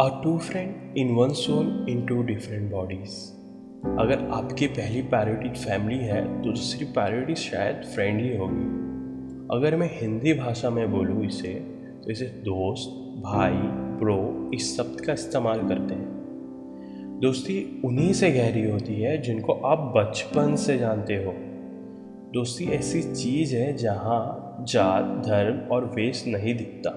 [0.00, 3.14] A true friend in one soul in two different bodies
[4.00, 8.64] अगर आपकी पहली priority family है तो दूसरी प्रायोरिटी शायद फ्रेंडली होगी।
[9.56, 11.52] अगर मैं हिंदी भाषा में बोलूँ इसे
[12.04, 12.88] तो इसे दोस्त,
[13.22, 13.52] भाई
[13.98, 19.92] प्रो इस शब्द का इस्तेमाल करते हैं। दोस्ती उन्हीं से गहरी होती है जिनको आप
[19.96, 21.34] बचपन से जानते हो।
[22.32, 26.90] दोस्ती ऐसी चीज़ है जहाँ जात, धर्म और वेश नहीं दिखता।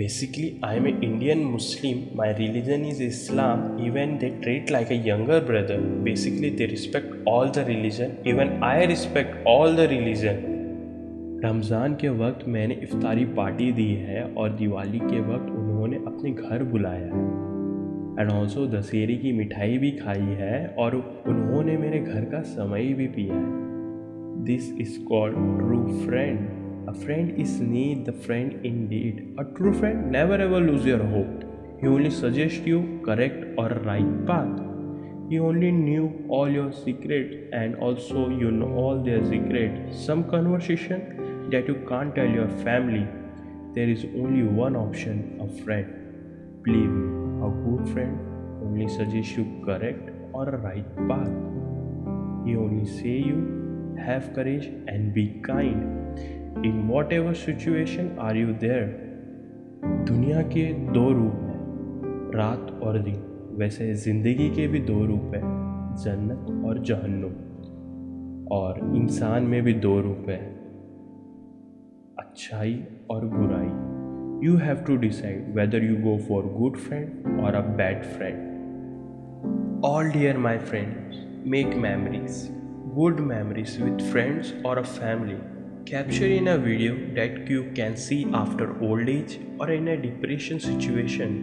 [0.00, 1.96] Basically, I am an Indian Muslim.
[2.14, 3.78] My religion is Islam.
[3.78, 5.76] Even they treat like a younger brother.
[5.78, 8.16] Basically, they respect all the religion.
[8.24, 10.46] Even I respect all the religion.
[11.44, 16.62] Ramzan के वक्त मैंने इफ्तारी पार्टी दी है और दिवाली के वक्त उन्होंने अपने घर
[16.72, 20.96] बुलाया है एंड ऑल्सो दशहरे की मिठाई भी खाई है और
[21.34, 26.59] उन्होंने मेरे घर का समय भी पिया है this is called true friend
[26.90, 29.34] A friend is need the friend indeed.
[29.38, 31.44] A true friend never ever lose your hope.
[31.80, 34.56] He only suggests you correct or right path.
[35.28, 39.94] He only knew all your secret and also you know all their secret.
[40.06, 43.06] Some conversation that you can't tell your family.
[43.76, 45.94] There is only one option, a friend.
[46.64, 48.18] Believe me, a good friend
[48.64, 51.38] only suggests you correct or right path.
[52.44, 53.40] He only say you
[54.10, 55.99] have courage and be kind.
[56.66, 59.08] In whatever situation are you there
[60.08, 63.22] दुनिया के दो रूप हैं, रात और दिन।
[63.58, 65.42] वैसे ज़िंदगी के भी दो रूप हैं,
[65.96, 67.32] जन्नत और जहन्नुम।
[68.52, 70.44] और इंसान में भी दो रूप हैं,
[72.18, 72.74] अच्छाई
[73.10, 78.02] और बुराई। You have to decide whether you go for good friend or a bad
[78.02, 78.48] friend
[79.84, 82.48] all dear my friends make memories
[82.94, 85.36] good memories with friends और a family
[85.85, 90.63] capture in a video that you can see after old age or in a depression
[90.69, 91.41] situation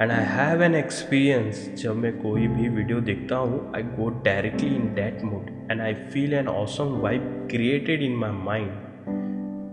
[0.00, 4.68] and I have an experience जब मैं कोई भी video देखता हूँ I go directly
[4.76, 8.70] in that mood and I feel an awesome vibe created in my mind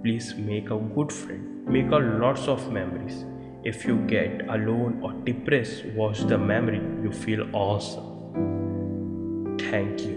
[0.03, 3.23] please make a good friend make a lots of memories
[3.65, 8.09] if you get alone or depressed watch the memory you feel awesome
[9.59, 10.16] thank you